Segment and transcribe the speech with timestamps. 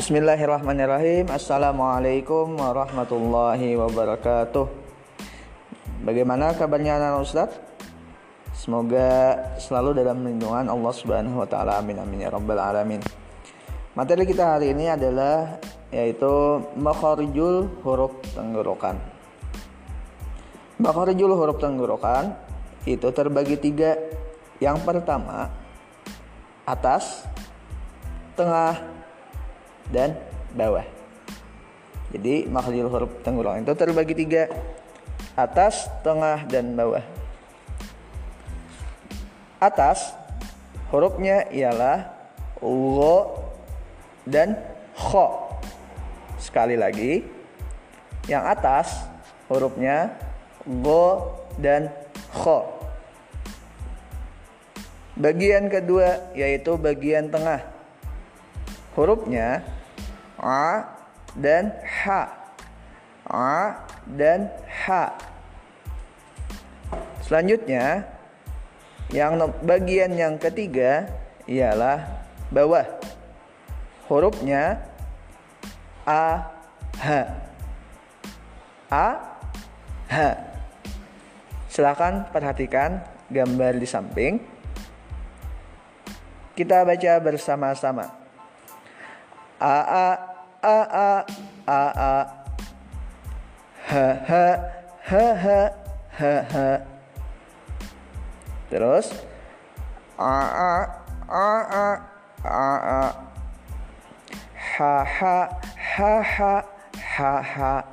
[0.00, 4.64] Bismillahirrahmanirrahim Assalamualaikum warahmatullahi wabarakatuh
[6.08, 7.60] Bagaimana kabarnya anak Ustaz?
[8.56, 11.76] Semoga selalu dalam lindungan Allah Subhanahu wa taala.
[11.76, 13.04] Amin amin ya rabbal alamin.
[13.92, 15.60] Materi kita hari ini adalah
[15.92, 18.96] yaitu makharijul huruf tenggorokan.
[20.80, 22.40] Makharijul huruf tenggorokan
[22.88, 24.00] itu terbagi tiga.
[24.64, 25.52] Yang pertama
[26.64, 27.28] atas,
[28.32, 28.99] tengah,
[29.90, 30.16] dan
[30.54, 30.86] bawah.
[32.10, 34.50] Jadi makharijul huruf tenggorokan itu terbagi tiga
[35.38, 37.04] atas, tengah, dan bawah.
[39.62, 40.10] Atas
[40.90, 42.10] hurufnya ialah
[42.64, 43.46] lo
[44.26, 44.58] dan
[44.96, 45.54] kho.
[46.40, 47.22] Sekali lagi,
[48.26, 49.06] yang atas
[49.46, 50.16] hurufnya
[50.82, 51.92] go dan
[52.34, 52.80] kho.
[55.20, 57.60] Bagian kedua yaitu bagian tengah.
[58.96, 59.62] Hurufnya
[60.40, 60.88] a
[61.36, 62.04] dan h.
[63.30, 64.86] A dan h.
[67.22, 68.08] Selanjutnya,
[69.14, 71.06] yang bagian yang ketiga
[71.46, 72.86] ialah bawah.
[74.10, 74.82] Hurufnya
[76.02, 76.50] A
[76.98, 77.06] H.
[78.90, 79.06] A
[80.10, 80.16] H.
[81.70, 84.42] Silakan perhatikan gambar di samping.
[86.58, 88.10] Kita baca bersama-sama.
[89.62, 90.29] A A
[90.62, 91.26] A A
[91.66, 92.14] A A
[93.88, 93.92] H
[94.28, 94.32] H
[95.08, 95.72] H H
[96.20, 96.80] H H
[98.68, 99.06] Terus
[100.18, 100.72] a a
[101.28, 101.48] a
[101.80, 101.86] a
[102.44, 103.02] a a
[104.76, 106.54] ha ha ha ha
[107.16, 107.84] ha ha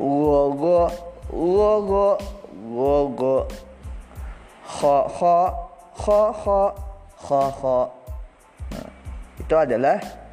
[0.00, 0.90] wogo
[1.30, 2.18] wogo
[2.72, 3.36] wogo
[4.66, 5.36] kho kho
[5.92, 6.60] kho kho
[7.20, 7.76] kho kho
[8.72, 8.88] nah,
[9.38, 10.23] itu adalah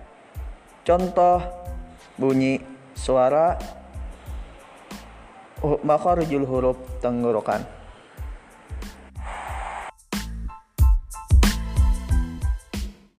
[0.91, 1.39] contoh
[2.19, 2.59] bunyi
[2.91, 3.55] suara
[5.87, 7.63] makharijul huruf tenggorokan